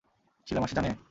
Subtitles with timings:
[0.47, 0.91] শিলা মাসি জানে?